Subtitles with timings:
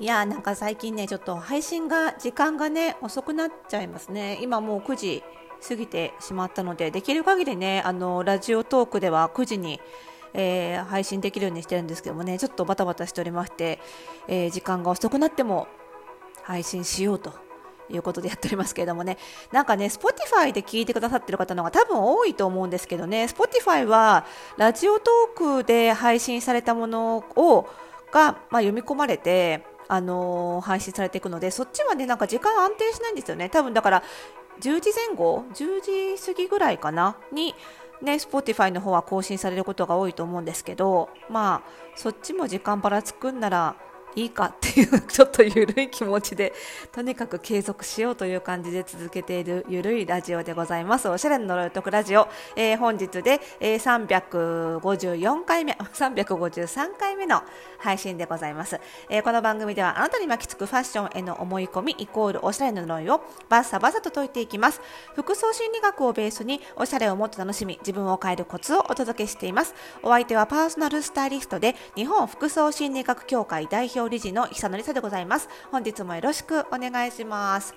[0.00, 4.38] いやなんか最近ねちょっと配信が時間がね遅くなっちゃいますね。
[4.40, 5.22] 今もう9時
[5.66, 9.80] 過ぎてしまったのでできる限りねあのラジオトークでは9時に、
[10.34, 13.80] えー、配信できるようにしてるんですけどもねちょっとバタバタしておりまして、
[14.28, 15.66] えー、時間が遅くなっても
[16.44, 17.48] 配信しようと
[17.90, 19.18] いうことでやっておりますけれどもね、
[19.52, 27.68] なんかね、Spotify で聞いてくださってる方の方が多分多いと思うんですけどね、Spotify はラジオトークで配信されたものを
[28.12, 33.48] が、まあ、読み込まれて、あのー、配信されていくのでそっちはねなんか時間安定しないんですよね。
[33.48, 34.02] 多分だから
[34.60, 37.54] 10時前後10時過ぎぐらいかなに
[38.02, 43.76] ね Spotify の方は更新されることが多いと思うんですけどまあそっちも時間ばらつくんなら
[44.14, 46.52] いいかっていうちょっと緩い気持ちで
[46.92, 51.08] とにかく継続しようという感じで続けている緩いラジオでございます。
[51.08, 57.42] おしゃれの呪いとくラジオ、えー、本日で、えー、354回目 353回目の
[57.78, 64.80] 配信でございます、えー、この番組ではあなたに巻きつくファッションへの思い込みイコールおしゃれの呪いをバッサバサと解いていきます。
[65.14, 69.74] 服装心理学をベースにおしゃれをもっと楽しみ自分を変えるコツをお届けしています。
[70.02, 75.48] お相手はパーソナルスタイリストで日本服装心理学協会代表理事の久典さでございます。
[75.72, 77.74] 本日もよろしくお願いします。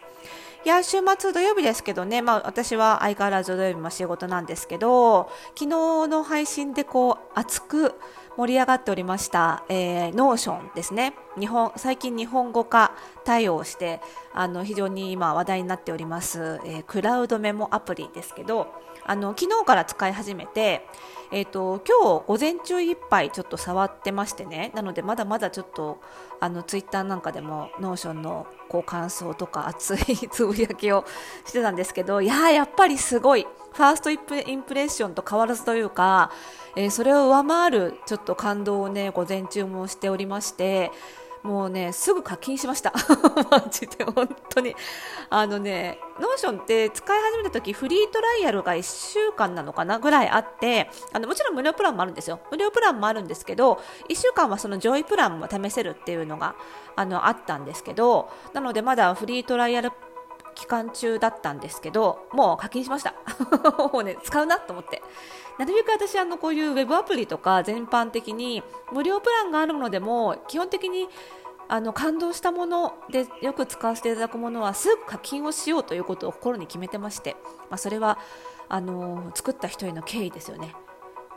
[0.63, 5.67] いや週末土曜日ですけどね、まあ、私は相変わらず土曜日も仕事なんですけど昨日
[6.07, 7.95] の配信でこう熱く
[8.37, 11.15] 盛り上がっておりました、えー、 Notion ですね。
[11.39, 12.91] 日本最近日本語化
[13.23, 14.01] 対応して
[14.33, 18.67] あの非常に今話題になっております、えー、クラウドメモアプリですけど
[19.05, 20.85] あの昨日から使い始めて、
[21.31, 24.71] えーと、今日午前中いっぱいちょっと触ってましてね。
[24.75, 25.99] なのでまだまだちょっと
[26.39, 31.05] あのツイッターなんかでも Notion のこう感想とか熱いつぶやきを
[31.45, 33.47] してたんですけどいややっぱりすごい。
[33.73, 36.29] ファーストインプレッションと変わらずというか、
[36.75, 40.91] えー、それを上回るちょっと感動をね午前中もしておりまして
[41.43, 42.93] もうねすぐ課金しました。
[43.49, 44.75] マジで本当に。
[45.29, 52.39] あのね Notion って使い始めた時フリートライアルが1週間なのかなぐらいあってあのもちろん無料プランもあるんですよ。
[52.51, 56.55] 無料プランもあるんですけど1週間はその上位プランも試せるっていうのが
[56.95, 59.91] あのあったんですけどなのでまだフリートライアル
[60.55, 63.13] 期間中だったんですけどもう課金しました。
[63.91, 65.01] もうね使うなと思って。
[65.57, 71.07] なるべく私あのこういうウェブアプリとか全般的に無料プランがあるものでも基本的に
[71.67, 77.35] あの感動したものでよく使わせていただくものはすぐ課金をしようということを心に決めてまして、
[77.69, 78.17] まあ、それは
[78.67, 80.75] あの作った人への敬意ですよね。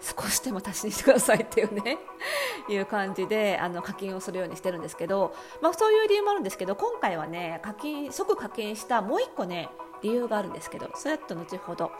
[0.01, 1.99] 少しでも足しにしてくださいっていうね
[2.69, 9.71] いう感じであの課金をするようにしてるんですけど、まあ、そういう理由もあるんですけど今回はね課金即課金したもう1個ね
[10.03, 11.91] 理由があるんですけどそれと後ほど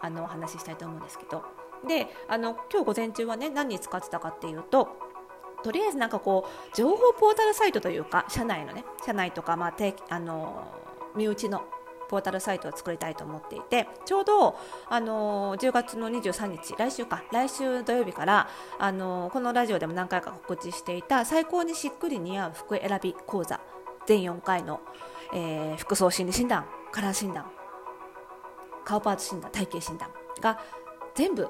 [0.00, 1.42] あのお話ししたいと思うんですけど。
[1.86, 4.96] であの今日午前中はね何に使ってたかっていうと
[5.62, 9.74] とりあえずなんかこう情報ポータルサイトというか社内のね社内とか、まあ、
[10.08, 10.66] あの
[11.14, 11.64] 身内の
[12.14, 14.56] ポータルサイトを作りたいと思っていてちょうど、
[14.88, 18.48] あの10月の23日来週か来週土曜日から、
[18.78, 23.60] あのこのラジオでも何回か告知していた最高にしっくり似合う服選び講座
[24.06, 24.80] 全4回の、
[25.34, 27.50] えー、服装心理診断カラー診断
[28.84, 30.10] 顔パーツ診断体型診断
[30.40, 30.60] が
[31.16, 31.48] 全部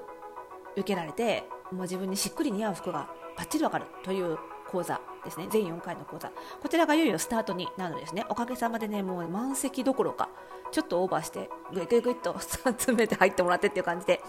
[0.76, 4.38] 受けられてもう自分にしっくり似合う服がバッチリわかるという
[4.74, 5.46] 講座ですね。
[5.50, 6.30] 全4回の講座。
[6.60, 8.24] こちらがいよいよスタートになるんですね。
[8.28, 10.28] おかげさまでねもう満席どころか
[10.74, 14.20] ちょっとオーバーしてぐいぐいぐいっと 詰めて入ってもらってっていう感じで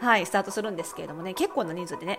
[0.00, 2.18] はいスタートするんですけれどもね結構な人数でね。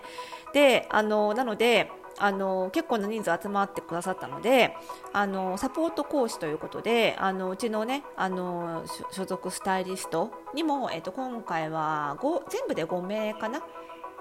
[0.54, 4.74] であのなのであの結構な人数集まってくださったので
[5.12, 12.16] あのサポート講師ということであのうちのねあの所属スタイリストにも、えっと、今回は
[12.48, 13.62] 全部で5名かな。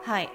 [0.04, 0.30] はい。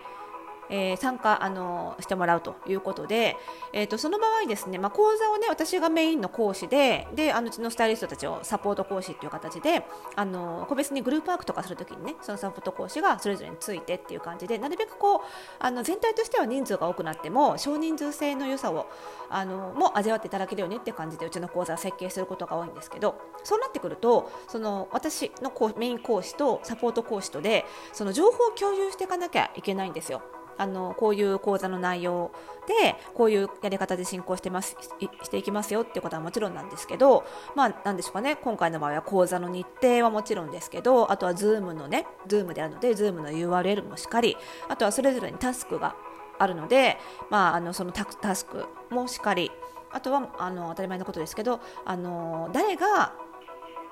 [0.70, 3.36] えー、参加あのしてもらうということで、
[3.72, 9.84] えーと、その場合ですね、まあ、講座をね私がメインの講師でであのうちのスタイリストたちをサポート講師っていう形で
[10.16, 15.20] あの個別にグループワークとかするときにねそのサポート講師がそれぞれについてっていう感じでなるべくこう
[15.58, 18.86] あの全体としては人数が多くなっても少人数制の良さを
[19.30, 30.22] あのも味わっていただけるようにっていう感じでうちの講座は設計することが多いんですけどそうなってくるとその私のメイン講師とサポート講師とでその情報を共有していかなきゃいけないんですよ。
[30.58, 32.30] あのこういう講座の内容
[32.66, 34.76] でこういうやり方で進行してます
[35.22, 37.24] していきますよっていうことはもちろんなんですけど、
[37.54, 38.36] まあ、なんでしょうかね。
[38.36, 44.36] 今回の場合は講座の日程はもちろんですけどあとは Zoom のね Zoom であるので Zoom の URL もしっかり
[44.68, 45.96] あとはそれぞれにタスクが
[46.38, 46.98] あるので、
[47.30, 49.50] まあ、あのそのタスクもしっかり
[49.90, 53.14] あとはあの当たり前のことですけどあの誰が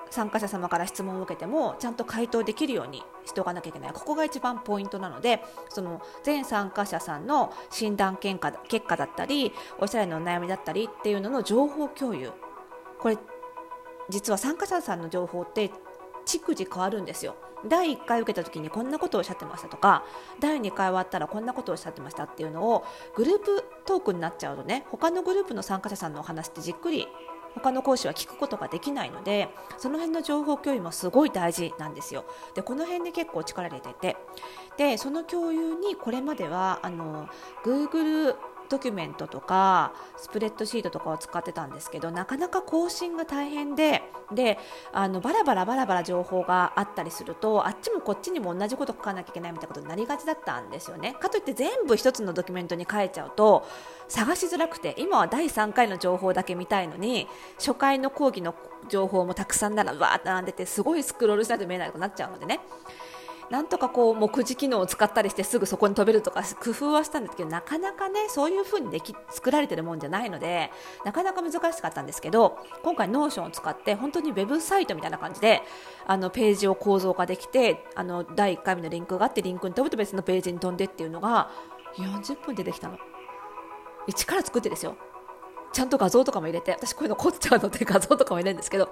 [0.09, 3.93] 参加者様から質問を受けてもちゃんと回答できるようにしておかなきゃいけない。
[3.93, 12.31] ここが一番ポイントなのでその全参加者さんの診断結果結果だったりおしゃれの悩みだったりっていうのの情報共有。
[12.99, 13.17] これ
[14.09, 15.71] 実は参加者さんの情報って
[16.25, 17.35] 逐次変わるんですよ。
[17.67, 20.03] 第1回受けた時にこんなことをおっしゃってましたとか
[20.39, 27.07] 第2回終わったらこんなことをおっしゃってましたっていうのをグループトークになっちゃうとね他のグループの参加者さんのお話ってじっくり
[27.59, 32.25] 他の講師は聞くことができないのでその辺の情報共有もすごい大事なんですよ。
[32.55, 34.17] でこの辺で結構力入れてて
[34.77, 37.27] でその共有にこれまではあの
[37.63, 38.35] Google
[38.69, 44.03] ドキュメントとかスプレッドシートとかを使ってたんですけどなかなか更新が大変で
[44.33, 44.57] で
[44.91, 51.15] あのバラバラバラバラ情報があったりするとあっちもこっちにも同じこと書かなきゃいけないみたいなことになりがちだったんですよね。
[51.19, 53.65] かといって全部1つのドキュメントに書いちゃうと
[54.07, 57.27] 探しづらくて今は第3回の情報だけ見たいのに
[57.57, 58.55] 初回の講義の
[58.89, 62.59] 情報もたくさんならわーって並んでてすごいスクロールしないと見えなくなっちゃうのでね
[63.49, 70.71] なんとかこう目次機能を使ったりしてすぐそこに飛べるとか工夫はしたんですけどなかなかねそういう風にでき作られてるもんじゃないので
[71.05, 75.61] なかなか難しかったんですけど今回 Notion を使って本当にウェブサイトみたいな感じで
[76.05, 81.49] あのページを構造化できてあの第1回目のリンクがあってリンクに飛ぶと別のページに飛んでっていうのが
[81.95, 82.97] 40分でできたの。
[84.07, 84.95] 一から作ってですよ。
[85.77, 88.91] ちゃんと画像とかも入れて私こういうの凝っちゃうので画像とかも入れるんですけど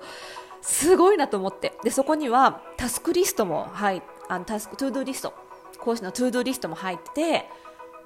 [0.62, 1.74] すごいなと思って。
[1.84, 5.34] でそこにはタスクリストも入あのタスクトゥードゥリスト
[5.80, 7.50] 講師のトゥードゥリストも入ってて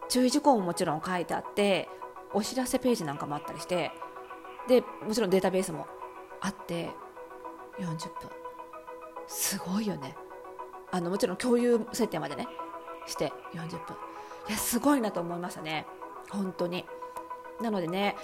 [0.08, 1.90] 注意事項ももちろん書いてあって
[2.34, 3.92] お知らせページなんかもあったりして
[4.70, 5.86] でもちろんデータベースも
[6.40, 6.90] あって
[7.80, 7.98] 40分。
[9.28, 10.16] すごいよね。
[10.92, 12.48] あのもちろん共有設定までね
[13.06, 13.98] して40分。
[14.48, 15.86] いやすごいなと思いましたね。
[16.30, 16.86] 本当に。
[17.60, 18.16] なのでね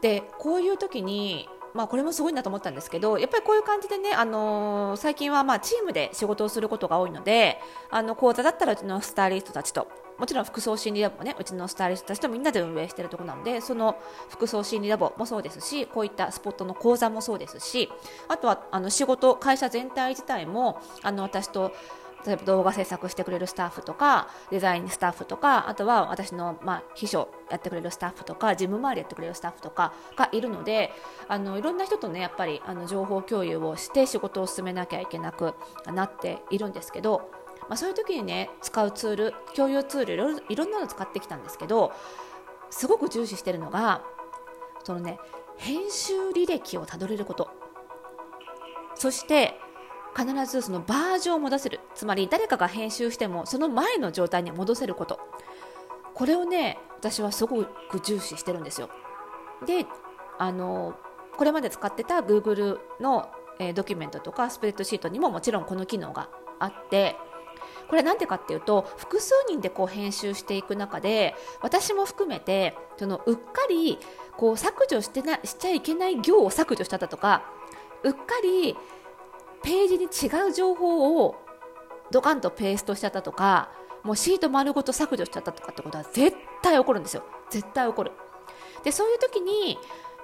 [0.00, 7.58] でこういう時にまあ、これもすごいなと思ったんですけどやっぱりこういう感じでね、あのー、最近はまあチームで仕事をすることが多いので
[7.90, 9.88] あの講座だったらうちのスタイリストたちと
[10.18, 13.96] もちろん服装心理ラボもねうちのスタイリストたちとみんなで運営しているところなのでその
[14.28, 17.88] 服装心理ラボもそうですしこういったスポットの講座もそうですし
[18.28, 21.72] あとはあの仕事会社全体自体もあの私と
[22.26, 30.92] 例えば動画制作してくれるスタッフとかデザインスタッフとかあとは私の、まあ、秘書やってくれるスタッフとか事務周りやってくれるスタッフとかがいるので
[31.28, 35.54] あのいろんな人とねやっぱりあの情報共有をして仕事を進めなきゃいけなく
[35.86, 37.30] なっているんですけど、
[37.68, 41.92] まあ、そういう時にね使うツール共有ツールいろいろんなの使ってきたんですけど
[42.70, 44.02] すごく重視してるのが
[44.84, 45.18] そのね
[45.56, 47.50] 編集履歴をたどれること。
[48.94, 49.54] そして
[50.16, 51.80] 必ずそのバージョンを戻せる。
[51.94, 55.20] つまり誰かが編集してもその前の状態に戻せること。
[56.14, 58.90] これをね私はすごく重視してるんですよ。
[59.66, 59.86] で
[60.38, 60.94] あの
[61.36, 66.28] これまで使ってた Google の、えー、ドキュメントとかスプレッドシートにももちろんこの機能が
[66.58, 67.16] あって
[67.88, 73.98] これなんでかっていうと複数人でこう編集していく中で私も含めてそのうっかり
[74.36, 77.42] こう削除してなしちゃいけない行を削除しただとか
[78.02, 78.76] うっかり
[79.62, 81.36] ページに違う情報を
[82.10, 83.70] ドカンとペーストしちゃったとか
[84.02, 87.22] もうシート丸ごと削除しちゃったとかってことは絶対起こるんですよ。
[87.50, 88.12] 絶対起こる。
[88.82, 89.78] でそういう時に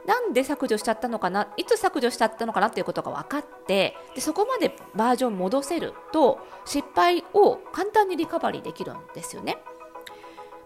[0.07, 1.49] なんで削除しちゃったのかな？
[1.57, 9.59] いつ削除しちゃったのかなっていうことが分かってでそこまでバージョン戻せると失敗を簡単にリカバリーできるんですよね。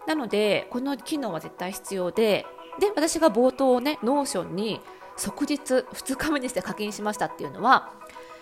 [0.07, 2.45] なのでこの機能は絶対必要で
[2.79, 4.79] で私が冒頭ね Notion に
[5.17, 7.91] 即日2日目にして課金しましたっていうのは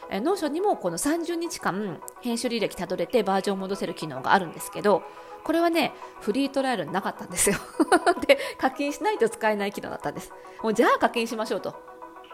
[0.10, 5.04] え Notion にもこの30日間編集履歴たどれてバージョンを戻せる機能があるんですけど
[5.44, 7.56] これはねフリートライアルなかったんですよ。
[8.28, 10.34] で課金しないと使えない機能だったんです。
[10.62, 11.74] もうじゃあ課金しましょうと。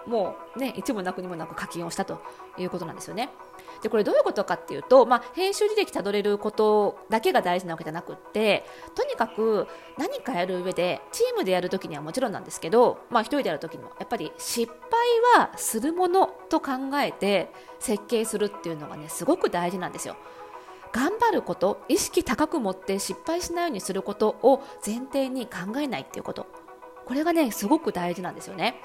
[0.07, 2.21] もうね一もなくにもなく課金をしたと
[2.57, 3.29] いうことなんですよね。
[3.81, 8.65] でこれどういうことかっていうと、まあ、編集履歴たどれることだけが大事なわけじゃなくって
[8.95, 9.67] とにかく
[9.97, 20.15] 何かやる上でチームでやるときにはもちろんなんですけど、まあ、1人でやるときにもやっぱり失敗はするものと考えて設計するっていうのがねすごく大事なんですよ。
[20.91, 26.47] 頑張ること意識高く持って失敗しないようにすることを前提に考えないっていうこと
[27.05, 28.75] これがねすごく大事なんですよね。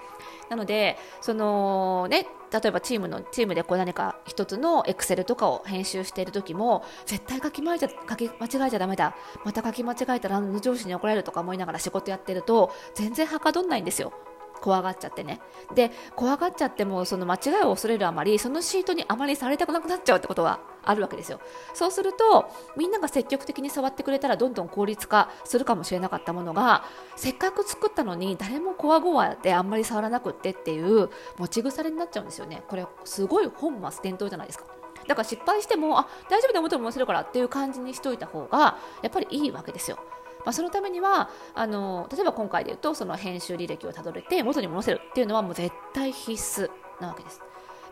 [0.48, 9.14] なのでそのね例えばチームのチームでこう何か一つのエクセルとかを編集している時も絶対書き間違え書き間違えちゃだめだ
[9.44, 14.12] また書き間違えたら上司に怒られるとか思いながら仕事やってると全然はかどんないんですよ。
[14.60, 15.40] 怖がっちゃってね。
[15.74, 21.40] で怖がっちゃってもその間違いを恐れるあまりそのシートにあまりされたくなくなっちゃうってことがあるわけですよ。
[21.74, 26.84] そうするとみんなが積極的に触ってくれたらどんどん効率化するかもしれなかったものが
[27.16, 32.62] せっかく作ったのに誰もこわごわであんまり触らなくってっていう持ち腐れになっちゃうんですよね。
[32.68, 34.64] これすごい本末転倒じゃないですか。
[35.06, 39.98] だから失敗してもあ大丈夫だ元に戻せるからっていう感じにしといた方がやっぱりいいわけですよ。
[40.44, 46.70] まあ、そのためにはあの例えば今回で言うとその編集履歴をたどれて元に戻せるっていうのはもう絶対必須
[47.00, 47.40] なわけです。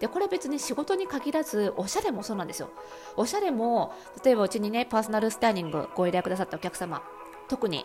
[0.01, 2.71] でこれ別に仕事に限らずおしゃれもそうなんですよ。
[3.17, 3.93] おしゃれも
[4.25, 7.03] 例えばうちにねパーソナルスタイリングご依頼くださったお客様
[7.49, 7.85] 特に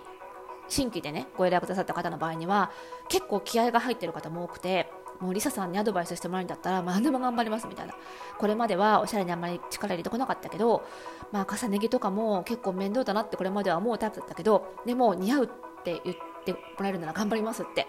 [0.68, 2.72] 新規でねご依頼くださった方の場合には
[3.10, 4.92] 結構気合が入ってる方も多くて
[5.24, 7.96] もうリサさんにアドバイスしてもらうんだったら、まあ何でも頑張りますみたいな。
[8.38, 10.86] これまではおしゃれにあんまり力入れてこなかったけど、
[11.32, 15.48] まあ、重ね着とかも結構面倒だなってこれまでは思うタイプだったけど、でも似合うっ
[15.84, 17.88] て言ってもらえるなら頑張りますって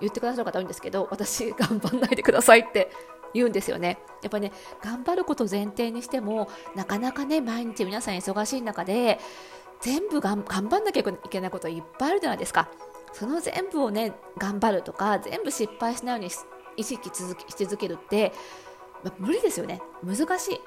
[0.00, 2.90] 言ってくださる方多いんですけど、私頑張んないでくださいって
[3.34, 3.98] 言うんですよね。
[4.22, 9.18] やっぱね、頑張ること前提にしても、なかなかね、毎日皆さん忙しい中で、
[9.80, 12.68] 全部がん頑張んなきゃいけないこといっぱいあるじゃないですか。
[13.14, 16.30] その全部をね頑張るとか全部失敗しないように
[16.76, 18.32] 意識続きし続けるって、
[19.04, 19.80] まあ、無理ですよね。
[20.04, 20.60] 難しい。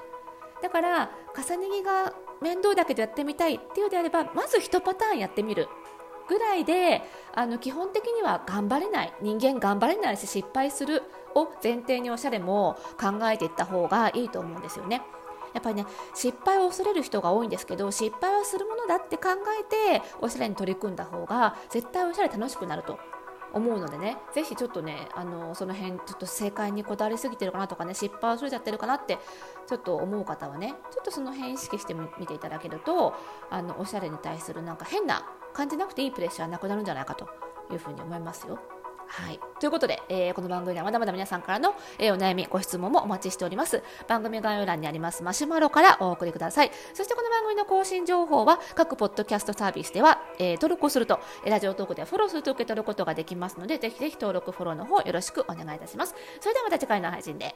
[0.64, 5.68] だから重ね着が面倒だけどやってみたいっていうのであればまず1パターンやってみる
[6.28, 7.04] ぐらいで
[7.36, 9.14] あの基本的には頑張れない。
[9.22, 11.04] 人間頑張れないし失敗する
[11.36, 15.02] を前提におしゃれも考えていった方がいいと思うんですよね。
[15.58, 23.00] やっぱりね失敗を恐れる人が多いんですけど失敗はするものだって考えておしゃれに取り組んだ方が絶対おしゃれ楽しくなると
[23.54, 29.18] 思うのでねぜひちょっとねあのその辺ちょっと正解にこだわりすぎてるかなとかね失敗を恐れちゃってるかなって
[29.68, 33.16] ちょっと思う方はねちょっとその辺意識してみていただけると
[33.50, 37.28] あのおしゃれに対するなんか変な感じなくていいプレッシャーなくなるんじゃないかと
[37.72, 38.60] いうふうに思いますよ。
[39.08, 39.40] はい。
[39.60, 43.82] ということで、えー、この番組ではまだまだ皆さんからの、えー、お悩み、ご質問もお待ちしております。
[44.08, 46.72] 番組概要欄にありますマシュマロからお送りください。
[46.94, 56.16] そしてこの番組の更新情報は各ポッドキャストサービスでは、えー、登録をすると、ラジオトークではフォローすると受け取ることができますので、ぜひぜひ登録、フォローの方よろしくお願いいたします。
[56.40, 57.56] それではまた次回の配信で。